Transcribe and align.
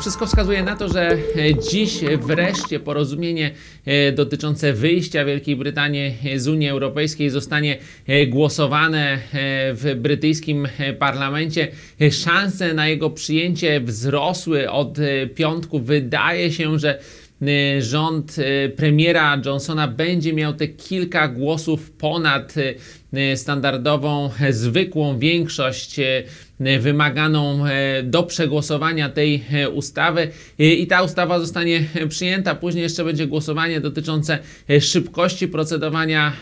Wszystko 0.00 0.26
wskazuje 0.26 0.62
na 0.62 0.76
to, 0.76 0.88
że 0.88 1.10
e, 1.10 1.18
dziś 1.70 2.00
wreszcie 2.20 2.80
porozumienie 2.80 3.50
e, 3.84 4.12
dotyczące 4.12 4.72
wyjścia 4.72 5.24
Wielkiej 5.24 5.56
Brytanii 5.56 6.14
z 6.36 6.48
Unii 6.48 6.68
Europejskiej 6.68 7.30
zostanie 7.30 7.78
e, 8.06 8.26
głosowane 8.26 9.12
e, 9.12 9.18
w 9.74 9.94
brytyjskim 9.96 10.68
e, 10.78 10.92
parlamencie. 10.92 11.68
E, 12.00 12.10
Szanse 12.10 12.74
na 12.74 12.88
jego 12.88 13.10
przyjęcie 13.10 13.80
wzrosły 13.80 14.70
od 14.70 14.98
e, 14.98 15.26
piątku. 15.26 15.78
Wydaje 15.78 16.52
się, 16.52 16.78
że 16.78 16.98
e, 16.98 17.02
rząd 17.78 18.36
e, 18.38 18.68
premiera 18.68 19.40
Johnsona 19.44 19.88
będzie 19.88 20.32
miał 20.32 20.52
te 20.54 20.68
kilka 20.68 21.28
głosów 21.28 21.90
ponad 21.90 22.54
e, 23.12 23.36
standardową, 23.36 24.30
e, 24.40 24.52
zwykłą 24.52 25.18
większość 25.18 26.00
wymaganą 26.80 27.66
e, 27.66 28.02
do 28.02 28.22
przegłosowania 28.22 29.08
tej 29.08 29.42
e, 29.52 29.68
ustawy 29.70 30.28
I- 30.58 30.86
ta 30.86 31.02
ustawa 31.02 31.40
zostanie 31.40 31.84
przyjęta. 32.08 32.54
Później 32.54 32.82
jeszcze 32.82 33.04
będzie 33.04 33.26
głosowanie 33.26 33.80
dotyczące 33.80 34.38
szybkości 34.80 35.48
procedowania 35.48 36.32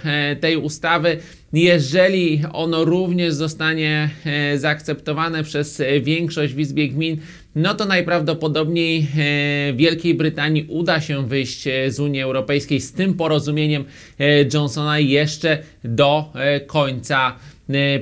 tej 0.41 0.57
ustawy. 0.57 1.17
Jeżeli 1.53 2.43
ono 2.53 2.85
również 2.85 3.35
zostanie 3.35 4.11
zaakceptowane 4.57 5.45
przez 5.45 5.83
większość 6.03 6.55
w 6.55 6.59
Izbie 6.61 6.89
Gmin, 6.89 7.17
no 7.55 7.75
to 7.75 7.85
najprawdopodobniej 7.85 9.09
e, 9.19 9.73
Wielkiej 9.73 10.15
Brytanii 10.15 10.67
uda 10.69 11.01
się 11.01 11.29
wyjść 11.29 11.67
e, 11.67 11.91
z 11.91 12.01
Unii 12.01 12.21
Europejskiej 12.21 12.81
z 12.81 12.93
tym 12.93 13.15
porozumieniem 13.15 13.85
e, 14.19 14.25
Johnsona 14.55 14.99
jeszcze 14.99 15.59
do 15.85 16.33
końca 16.67 17.37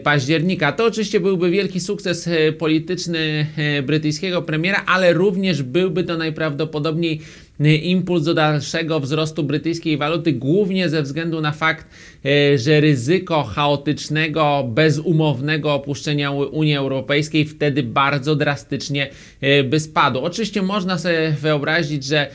października. 0.02 0.72
To 0.72 0.84
oczywiście 0.84 1.20
byłby 1.20 1.50
wielki 1.50 1.80
sukces 1.80 2.28
polityczny 2.58 3.46
brytyjskiego 3.82 4.42
premiera, 4.42 4.84
ale 4.86 5.12
również 5.12 5.62
byłby 5.62 6.04
to 6.04 6.16
najprawdopodobniej 6.16 7.20
impuls 7.66 8.24
do 8.24 8.34
dalszego 8.34 9.00
wzrostu 9.00 9.42
brytyjskiej 9.42 9.96
waluty, 9.96 10.32
głównie 10.32 10.88
ze 10.88 11.02
względu 11.02 11.40
na 11.40 11.52
fakt, 11.52 11.86
e, 12.24 12.58
że 12.58 12.80
ryzyko 12.80 13.42
chaotycznego, 13.42 14.64
bezumownego 14.68 15.74
opuszczenia 15.74 16.30
Unii 16.30 16.76
Europejskiej 16.76 17.44
wtedy 17.44 17.82
bardzo 17.82 18.36
drastycznie 18.36 19.10
e, 19.40 19.64
by 19.64 19.80
spadło. 19.80 20.22
Oczywiście 20.22 20.62
można 20.62 20.98
sobie 20.98 21.30
wyobrazić, 21.40 22.04
że 22.04 22.28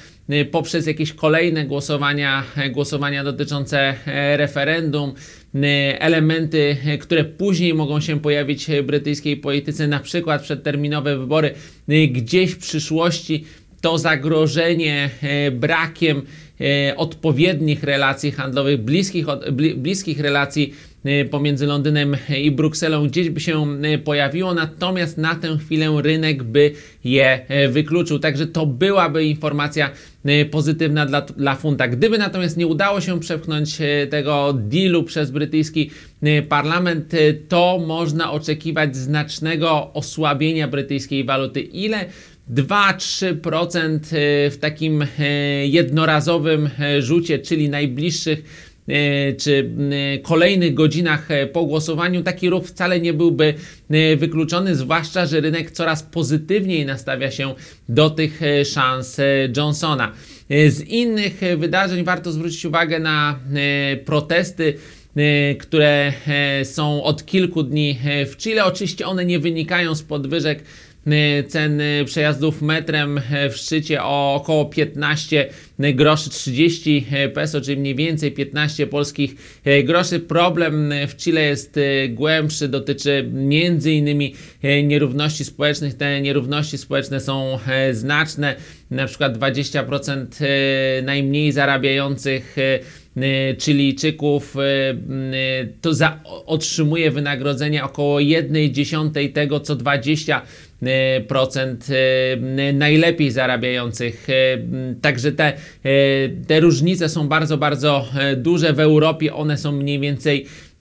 poprzez 0.52 0.88
jakieś 0.88 1.14
kolejne 1.14 1.66
głosowania, 1.66 2.44
głosowania 2.72 3.24
dotyczące 3.24 3.94
referendum, 4.38 5.14
elementy, 6.00 6.78
które 7.02 7.24
później 7.24 7.74
mogą 7.74 8.00
się 8.00 8.20
pojawić 8.20 8.66
w 8.66 8.86
brytyjskiej 8.86 9.38
polityce, 9.38 9.88
na 9.88 10.00
przykład 10.00 10.42
przedterminowe 10.42 11.18
wybory, 11.18 11.54
gdzieś 11.88 12.52
w 12.52 12.58
przyszłości 12.58 13.46
to 13.84 13.98
zagrożenie 13.98 15.10
e, 15.22 15.52
brakiem 15.52 16.22
e, 16.62 16.98
odpowiednich 16.98 17.84
relacji 17.84 18.32
handlowych, 18.32 18.82
bliskich, 18.82 19.26
bliskich 19.76 20.20
relacji 20.20 20.74
e, 21.06 21.26
pomiędzy 21.26 21.66
Londynem 21.66 22.18
i 22.38 22.52
Brukselą 22.52 23.08
gdzieś 23.08 23.30
by 23.30 23.40
się 23.40 23.66
pojawiło, 24.04 24.54
natomiast 24.54 25.18
na 25.18 25.36
tę 25.36 25.58
chwilę 25.58 26.02
rynek 26.02 26.44
by 26.44 26.72
je 27.04 27.46
wykluczył. 27.70 28.20
Także 28.20 28.48
to 28.48 28.66
byłaby 28.66 29.26
informacja 29.26 29.90
pozytywna 30.52 31.06
dla, 31.06 31.22
dla 31.22 31.56
funta. 31.56 31.88
Gdyby 31.88 32.18
natomiast 32.18 32.58
nie 32.58 32.68
udało 32.68 33.02
się 33.02 33.20
przepchnąć 33.20 33.78
tego 34.10 34.54
dealu 34.54 35.04
przez 35.04 35.32
brytyjski 35.32 35.92
parlament, 36.50 37.12
to 37.50 37.84
można 37.88 38.32
oczekiwać 38.32 38.96
znacznego 38.96 39.94
osłabienia 39.94 40.68
brytyjskiej 40.68 41.24
waluty. 41.24 41.62
Ile 41.62 42.06
2-3% 42.52 44.16
e, 44.16 44.50
w 44.50 44.58
takim 44.58 45.02
e, 45.02 45.08
jednorazowym 45.68 46.70
e, 46.80 47.02
rzucie, 47.02 47.40
czyli 47.40 47.70
najbliższych 47.70 48.74
czy 49.38 49.72
kolejnych 50.24 50.74
godzinach 50.74 51.30
po 51.54 51.66
głosowaniu 51.66 52.24
taki 52.24 52.50
ruch 52.50 52.66
wcale 52.66 53.00
nie 53.00 53.14
byłby 53.14 53.54
wykluczony, 54.18 54.76
zwłaszcza, 54.76 55.26
że 55.26 55.42
rynek 55.42 55.72
coraz 55.72 56.04
pozytywniej 56.04 56.86
nastawia 56.86 57.32
się 57.32 57.56
do 57.90 58.10
tych 58.10 58.42
szans 58.66 59.18
Johnsona. 59.58 60.12
Z 60.50 60.82
innych 60.82 61.42
wydarzeń 61.58 62.04
warto 62.04 62.32
zwrócić 62.32 62.66
uwagę 62.66 63.00
na 63.00 63.40
protesty 64.06 64.74
które 65.60 66.14
są 66.64 67.04
od 67.04 67.26
kilku 67.26 67.64
dni 67.64 68.00
w 68.26 68.38
Chile. 68.38 68.66
Oczywiście 68.66 69.06
one 69.06 69.26
nie 69.26 69.40
wynikają 69.40 69.96
z 69.96 70.04
podwyżek 70.04 70.64
cen 71.48 71.82
e, 71.82 72.06
przejazdów 72.06 72.62
metrem 72.62 73.22
w 73.52 73.58
szczycie 73.58 74.04
o 74.04 74.36
około 74.36 74.66
15 74.66 75.50
groszy 75.80 76.30
30 76.30 77.06
peso, 77.34 77.62
czyli 77.62 77.78
mniej 77.78 77.96
więcej 77.96 78.32
15 78.32 78.88
polskich 78.88 79.36
groszy. 79.84 80.20
Problem 80.20 80.94
w 81.08 81.16
Chile 81.16 81.42
jest 81.42 81.80
głębszy, 82.10 82.68
dotyczy 82.68 83.30
między 83.34 83.92
innymi 83.92 84.36
nierówności 84.84 85.46
społecznych. 85.46 85.94
Te 85.94 86.22
nierówności 86.22 86.78
społeczne 86.78 87.20
są 87.20 87.60
znaczne, 87.92 88.56
na 88.92 89.08
przykład 89.08 89.38
20% 89.38 90.26
e, 90.42 91.02
najmniej 91.02 91.52
zarabiających 91.52 92.56
Chilijczyków 93.60 94.56
to 95.82 95.94
za, 95.94 96.20
otrzymuje 96.46 97.12
wynagrodzenie 97.12 97.84
około 97.84 98.20
1 98.20 98.74
dziesiątej 98.74 99.34
tego, 99.34 99.60
co 99.60 99.76
20 99.76 100.42
y, 100.42 100.44
procent 100.44 100.73
y, 100.73 100.73
najlepiej 102.74 103.32
zarabiających. 103.32 104.30
Y, 104.30 104.34
m, 104.54 104.96
Także 105.02 105.32
te, 105.32 105.54
y, 105.86 106.36
te 106.48 106.60
różnice 106.60 107.10
są 107.10 107.28
bardzo, 107.28 107.58
bardzo 107.58 108.06
duże. 108.38 108.74
W 108.74 108.80
Europie 108.80 109.34
one 109.34 109.58
są 109.58 109.72
mniej 109.72 110.00
więcej 110.00 110.46
y, 110.46 110.73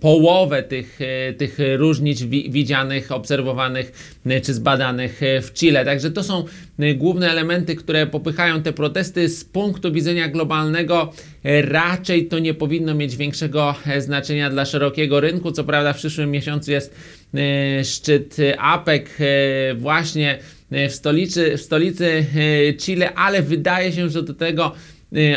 połowę 0.00 0.62
tych, 0.62 1.00
y, 1.00 1.34
tych 1.34 1.58
różnic 1.76 2.22
wi- 2.22 2.50
widzianych, 2.50 3.12
obserwowanych 3.12 3.92
y, 4.26 4.40
czy 4.40 4.54
zbadanych 4.54 5.22
y, 5.22 5.40
w 5.42 5.52
Chile. 5.52 5.84
Także 5.84 6.10
to 6.10 6.22
są 6.22 6.44
y, 6.82 6.94
główne 6.94 7.30
elementy, 7.30 7.76
które 7.76 8.06
popychają 8.06 8.62
te 8.62 8.72
protesty. 8.72 9.28
Z 9.28 9.44
punktu 9.44 9.92
widzenia 9.92 10.28
globalnego 10.28 11.12
raczej 11.62 12.26
to 12.26 12.38
nie 12.38 12.54
powinno 12.54 12.94
mieć 12.94 13.16
większego 13.16 13.74
e, 13.86 14.00
znaczenia 14.00 14.50
dla 14.50 14.64
szerokiego 14.64 15.20
rynku. 15.20 15.52
Co 15.52 15.64
prawda 15.64 15.92
w 15.92 15.96
przyszłym 15.96 16.30
miesiącu 16.30 16.70
jest 16.70 16.94
szczyt 17.84 18.36
APEC 18.58 19.04
właśnie 19.76 20.38
w 20.70 20.92
stolicy, 20.92 21.56
w 21.56 21.60
stolicy 21.60 22.26
Chile, 22.78 23.14
ale 23.14 23.42
wydaje 23.42 23.92
się, 23.92 24.08
że 24.08 24.22
do 24.22 24.34
tego 24.34 24.72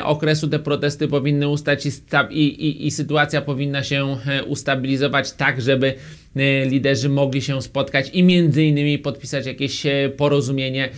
okresu 0.03 0.47
te 0.47 0.59
protesty 0.59 1.07
powinny 1.07 1.47
ustać 1.47 1.85
i, 1.85 1.90
i, 2.30 2.68
i, 2.68 2.88
i 2.88 2.91
sytuacja 2.91 3.41
powinna 3.41 3.84
się 3.84 4.18
e, 4.28 4.44
ustabilizować 4.44 5.31
tak, 5.31 5.62
żeby 5.62 5.94
e, 6.35 6.66
liderzy 6.66 7.09
mogli 7.09 7.41
się 7.41 7.62
spotkać 7.62 8.09
i 8.13 8.24
między 8.24 8.63
innymi 8.63 9.00
podpisać 9.00 9.46
jakieś 9.46 9.85
e, 9.85 10.09
porozumienie 10.18 10.90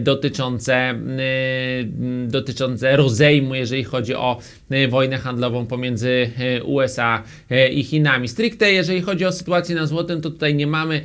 dotyczące, 0.00 0.94
dotyczące 2.26 2.96
rozejmu, 2.96 3.54
jeżeli 3.54 3.84
chodzi 3.84 4.14
o 4.14 4.40
wojnę 4.88 5.18
handlową 5.18 5.66
pomiędzy 5.66 6.30
USA 6.64 7.22
i 7.72 7.84
Chinami. 7.84 8.28
Stricte, 8.28 8.72
jeżeli 8.72 9.00
chodzi 9.00 9.24
o 9.24 9.32
sytuację 9.32 9.74
na 9.74 9.86
złotym, 9.86 10.20
to 10.20 10.30
tutaj 10.30 10.54
nie 10.54 10.66
mamy 10.66 11.00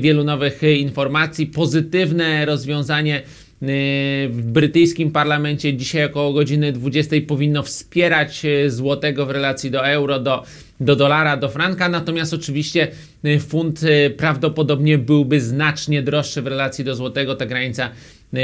wielu 0.00 0.24
nowych 0.24 0.62
informacji. 0.62 1.46
Pozytywne 1.46 2.46
rozwiązanie 2.46 3.22
w 3.62 4.40
brytyjskim 4.44 5.10
parlamencie 5.10 5.74
dzisiaj 5.74 6.04
około 6.04 6.32
godziny 6.32 6.72
20 6.72 7.16
powinno 7.26 7.62
wspierać 7.62 8.44
e, 8.44 8.70
złotego 8.70 9.26
w 9.26 9.30
relacji 9.30 9.70
do 9.70 9.88
euro, 9.88 10.18
do, 10.18 10.44
do 10.80 10.96
dolara, 10.96 11.36
do 11.36 11.48
franka, 11.48 11.88
natomiast 11.88 12.34
oczywiście 12.34 12.88
e, 13.24 13.38
funt 13.38 13.80
prawdopodobnie 14.16 14.98
byłby 14.98 15.40
znacznie 15.40 16.02
droższy 16.02 16.42
w 16.42 16.46
relacji 16.46 16.84
do 16.84 16.94
złotego. 16.94 17.34
Ta 17.34 17.46
granica 17.46 17.90
e, 18.34 18.38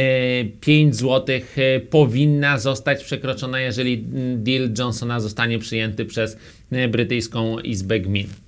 5 0.61 0.97
zł 0.97 1.41
powinna 1.91 2.59
zostać 2.59 3.05
przekroczona, 3.05 3.61
jeżeli 3.61 3.95
mm, 3.95 4.45
deal 4.45 4.71
Johnsona 4.79 5.21
zostanie 5.21 5.59
przyjęty 5.59 6.05
przez 6.05 6.37
brytyjską 6.89 7.59
Izbę 7.59 8.01
Gmin. 8.01 8.46